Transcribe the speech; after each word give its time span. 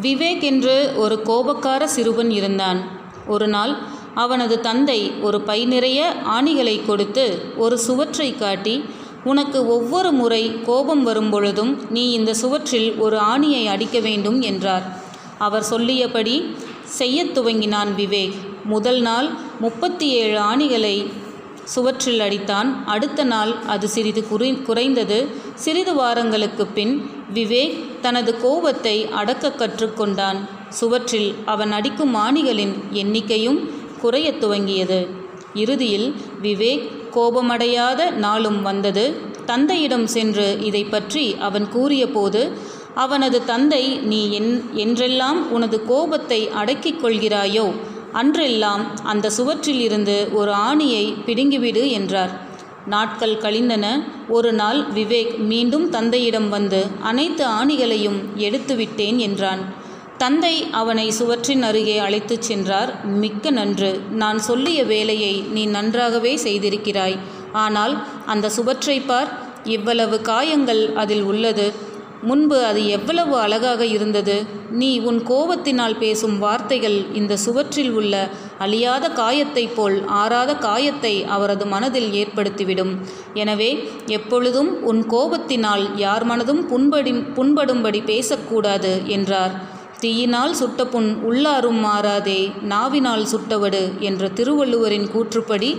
விவேக் 0.00 0.40
என்று 0.40 0.92
ஒரு 0.96 1.20
கோபக்கார 1.24 1.84
சிறுவன் 1.84 2.30
இருந்தான். 2.30 3.00
ஒரு 3.26 3.48
நாள் 3.48 3.76
அவனது 4.14 4.60
தந்தை 4.60 5.10
ஒரு 5.10 5.40
பை 5.40 5.66
நிறைய 5.66 6.14
ஆணிகளை 6.24 6.86
கொடுத்து 6.86 7.42
ஒரு 7.56 7.78
சுவற்றை 7.78 8.36
காட்டி 8.36 8.84
உனக்கு 9.24 9.68
ஒவ்வொரு 9.68 10.12
முறை 10.12 10.62
கோபம் 10.62 11.06
வரும்பொழுதும் 11.06 11.90
நீ 11.90 12.12
இந்த 12.12 12.34
சுவற்றில் 12.34 12.96
ஒரு 12.96 13.16
ஆணியை 13.16 13.66
அடிக்க 13.66 13.98
வேண்டும் 13.98 14.40
என்றார். 14.40 15.00
அவர் 15.38 15.62
சொல்லியபடி 15.62 16.56
செய்யத் 16.84 17.38
துவங்கினான் 17.38 17.94
விவேக். 17.96 18.34
முதல் 18.64 19.00
நாள் 19.00 19.30
முப்பத்தி 19.60 20.08
ஏழு 20.08 20.40
ஆணிகளை 20.40 21.12
சுவற்றில் 21.64 22.20
அடித்தான். 22.20 22.84
அடுத்த 22.86 23.24
நாள் 23.24 23.54
அது 23.66 23.88
சிறிது 23.88 24.28
குறை 24.28 24.62
குறைந்தது. 24.62 25.28
சிறிது 25.54 25.94
வாரங்களுக்கு 25.94 26.66
பின் 26.66 27.10
விவேக் 27.34 28.00
தனது 28.00 28.40
கோபத்தை 28.40 29.08
அடக்க 29.08 29.48
கற்றுக்கொண்டான். 29.48 30.36
சுவற்றில் 30.68 31.34
அவன் 31.44 31.72
அடிக்கும் 31.72 32.14
ஆணிகளின் 32.14 32.74
எண்ணிக்கையும் 32.92 33.58
குறையத் 34.00 34.44
துவங்கியது. 34.44 35.06
இறுதியில் 35.54 36.14
விவேக் 36.42 36.90
கோபமடையாத 37.12 38.10
நாளும் 38.10 38.62
வந்தது. 38.62 39.16
தந்தையிடம் 39.46 40.06
சென்று 40.06 40.58
இதை 40.60 40.84
பற்றி 40.84 41.36
அவன் 41.40 41.68
கூறியபோது 41.68 42.52
அவனது 42.94 43.44
தந்தை 43.44 43.98
நீ 43.98 44.30
என் 44.30 44.70
என்றெல்லாம் 44.72 45.52
உனது 45.52 45.86
கோபத்தை 45.86 46.48
அடக்கிக் 46.48 47.04
கொள்கிறாயோ 47.04 47.72
அன்றெல்லாம் 48.14 48.82
அந்த 49.02 49.30
சுவற்றில் 49.30 49.80
இருந்து 49.80 50.28
ஒரு 50.32 50.52
ஆணியை 50.52 51.14
பிடுங்கிவிடு 51.26 51.90
என்றார். 51.90 52.50
நாட்கள் 52.86 53.38
கழிந்தன. 53.38 54.04
ஒரு 54.28 54.52
நாள் 54.52 54.84
விவேக் 54.92 55.38
மீண்டும் 55.38 55.90
தந்தையிடம் 55.90 56.48
வந்து 56.48 56.86
அனைத்து 57.00 57.46
ஆணிகளையும் 57.46 58.20
எடுத்துவிட்டேன் 58.36 59.16
என்றான். 59.16 59.80
தந்தை 60.18 60.66
அவனை 60.70 61.10
சுவற்றின் 61.10 61.62
அருகே 61.62 61.98
அழைத்துச் 61.98 62.42
சென்றார். 62.42 63.06
மிக்க 63.06 63.50
நன்று. 63.50 64.00
நான் 64.10 64.38
சொல்லிய 64.38 64.84
வேலையை 64.84 65.40
நீ 65.40 65.66
நன்றாகவே 65.66 66.36
செய்திருக்கிறாய். 66.36 67.18
ஆனால் 67.52 68.06
அந்த 68.26 68.48
சுவற்றை 68.48 69.00
பார். 69.00 69.50
இவ்வளவு 69.64 70.20
காயங்கள் 70.20 70.92
அதில் 70.94 71.22
உள்ளது. 71.22 71.90
முன்பு 72.22 72.64
அது 72.64 72.80
எவ்வளவு 72.88 73.34
அழகாக 73.38 73.86
இருந்தது. 73.86 74.36
நீ 74.70 74.90
உன் 75.00 75.20
கோபத்தினால் 75.30 75.96
பேசும் 75.98 76.38
வார்த்தைகள் 76.38 76.98
இந்த 77.12 77.36
சுவற்றில் 77.36 77.92
உள்ள 77.92 78.14
அழியாத 78.58 79.08
காயத்தைப் 79.08 79.74
போல் 79.76 79.96
ஆறாத 80.20 80.50
காயத்தை 80.56 81.14
அவரது 81.24 81.66
மனதில் 81.66 82.10
ஏற்படுத்திவிடும். 82.12 82.92
எனவே 83.34 83.70
எப்பொழுதும் 84.06 84.70
உன் 84.82 85.02
கோபத்தினால் 85.10 85.84
யார் 85.96 86.26
மனதும் 86.26 86.62
புண்படி 86.72 87.14
புண்படும்படி 87.38 88.02
பேசக்கூடாது 88.04 88.92
என்றார். 89.06 89.54
தீயினால் 90.00 90.54
சுட்ட 90.54 90.86
புண் 90.86 91.10
உள்ளாரும் 91.28 91.80
மாறாதே 91.80 92.40
நாவினால் 92.62 93.26
சுட்டவடு 93.32 93.82
என்ற 93.98 94.28
திருவள்ளுவரின் 94.28 95.10
கூற்றுப்படி 95.14 95.70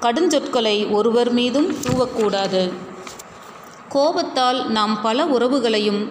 கடுஞ்சொற்களை 0.00 0.76
ஒருவர் 0.90 1.30
மீதும் 1.32 1.68
தூவக்கூடாது. 1.84 2.62
கோபத்தால் 3.92 4.58
நாம் 4.70 4.94
பல 5.02 5.24
உறவுகளையும் 5.24 6.02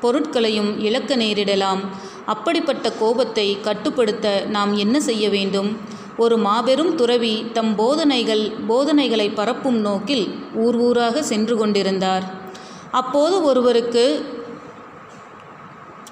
பொருட்களையும் 0.00 0.70
இழக்க 0.80 1.16
நேரிடலாம். 1.16 1.80
அப்படிப்பட்ட 2.26 2.86
கோபத்தை 2.92 3.60
கட்டுப்படுத்த 3.60 4.44
நாம் 4.48 4.72
என்ன 4.76 4.96
செய்ய 5.00 5.28
வேண்டும்? 5.28 5.70
ஒரு 6.16 6.36
மாபெரும் 6.36 6.94
துறவி 6.94 7.34
தம் 7.52 7.74
போதனைகள் 7.76 8.44
போதனைகளை 8.66 9.28
பரப்பும் 9.30 9.78
நோக்கில் 9.78 10.26
ஊர் 10.54 10.76
ஊராக 10.76 11.22
சென்று 11.22 11.56
கொண்டிருந்தார். 11.56 12.24
அப்போது 12.90 13.42
ஒருவருக்கு 13.42 14.04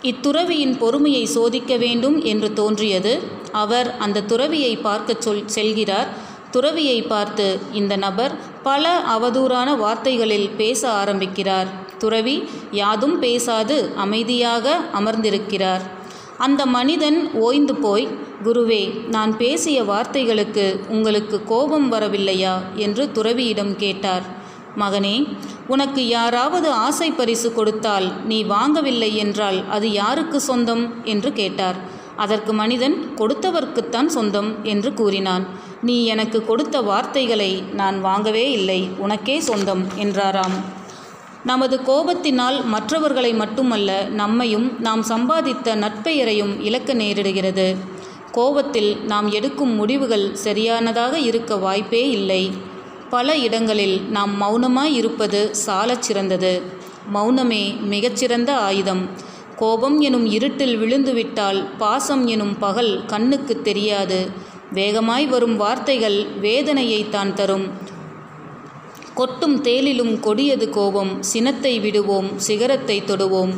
இத்துறவியின் 0.03 0.79
பொறுமையை 0.79 1.25
சோதிக்க 1.27 1.77
வேண்டும் 1.77 2.19
என்று 2.23 2.53
தோன்றியது. 2.53 3.15
அவர் 3.53 3.89
அந்த 3.99 4.23
துறவியை 4.23 4.77
பார்க்கச் 4.77 5.21
சொல் 5.21 5.45
செல்கிறார். 5.55 6.11
துறவியை 6.51 7.03
பார்த்து 7.03 7.47
இந்த 7.73 7.97
நபர் 7.97 8.33
பல 8.63 9.03
அவதூறான 9.19 9.77
வார்த்தைகளில் 9.77 10.51
பேச 10.51 10.91
ஆரம்பிக்கிறார். 10.91 11.67
துறவி 11.99 12.49
யாதும் 12.71 13.19
பேசாது 13.19 13.93
அமைதியாக 13.97 14.81
அமர்ந்திருக்கிறார். 14.93 15.83
அந்த 16.39 16.67
மனிதன் 16.67 17.31
ஓய்ந்து 17.33 17.75
போய் 17.75 18.09
குருவே 18.45 19.07
நான் 19.09 19.37
பேசிய 19.37 19.83
வார்த்தைகளுக்கு 19.83 20.89
உங்களுக்கு 20.89 21.45
கோபம் 21.45 21.93
வரவில்லையா? 21.93 22.55
என்று 22.75 23.11
துறவியிடம் 23.15 23.77
கேட்டார். 23.77 24.23
மகனே 24.79 25.37
உனக்கு 25.67 26.09
யாராவது 26.09 26.71
ஆசை 26.71 27.11
பரிசு 27.11 27.53
கொடுத்தால் 27.53 28.25
நீ 28.25 28.45
வாங்கவில்லை 28.45 29.15
என்றால் 29.15 29.69
அது 29.69 29.91
யாருக்கு 29.91 30.41
சொந்தம்? 30.41 31.05
என்று 31.05 31.33
கேட்டார். 31.33 31.99
அதற்கு 32.17 32.53
மனிதன் 32.53 33.13
கொடுத்தவர்க்குத்தான் 33.17 34.07
சொந்தம் 34.07 34.65
என்று 34.65 34.95
கூறினான். 34.95 35.47
நீ 35.83 36.05
எனக்கு 36.05 36.45
கொடுத்த 36.45 36.81
வார்த்தைகளை 36.81 37.63
நான் 37.73 38.01
வாங்கவே 38.01 38.51
இல்லை 38.51 38.89
உனக்கே 38.99 39.41
சொந்தம் 39.41 39.87
என்றாராம். 39.97 40.79
நமது 41.45 41.81
கோபத்தினால் 41.87 42.65
மற்றவர்களை 42.65 43.35
மட்டுமல்ல 43.35 44.03
நம்மையும் 44.03 44.77
நாம் 44.81 45.03
சம்பாதித்த 45.03 45.75
நட்பெயரையும் 45.75 46.61
இழக்க 46.61 46.95
நேரிடுகிறது. 46.95 47.77
கோபத்தில் 48.33 48.97
நாம் 48.97 49.31
எடுக்கும் 49.31 49.75
முடிவுகள் 49.75 50.35
சரியானதாக 50.35 51.19
இருக்க 51.19 51.57
வாய்ப்பே 51.57 52.11
இல்லை. 52.11 52.53
பல 53.11 53.37
இடங்களில் 53.37 54.03
நாம் 54.03 54.43
மௌனமாய் 54.43 54.93
இருப்பது 54.93 55.55
சாலச் 55.55 56.03
சிறந்தது 56.03 56.63
மௌனமே 57.15 57.81
மிகச்சிறந்த 57.81 58.57
ஆயுதம். 58.57 59.11
கோபம் 59.61 60.01
எனும் 60.01 60.27
இருட்டில் 60.27 60.77
விழுந்துவிட்டால் 60.77 61.59
பாசம் 61.79 62.27
எனும் 62.27 62.59
பகல் 62.59 62.93
கண்ணுக்கு 63.07 63.63
தெரியாது. 63.63 64.19
வேகமாய் 64.73 65.27
வரும் 65.27 65.57
வார்த்தைகள் 65.57 66.19
வேதனையைத்தான் 66.43 67.33
தரும். 67.33 67.67
கொட்டும் 69.15 69.63
தேலிலும் 69.63 70.21
கொடியது 70.21 70.71
கோபம். 70.71 71.23
சினத்தை 71.23 71.81
விடுவோம். 71.81 72.39
சிகரத்தை 72.39 73.05
தொடுவோம். 73.05 73.53